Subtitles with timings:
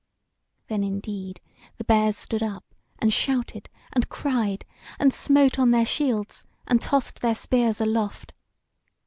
[0.67, 1.41] Then, indeed,
[1.77, 2.65] the Bears stood up,
[2.97, 4.65] and shouted and cried,
[4.97, 8.33] and smote on their shields, and tossed their spears aloft.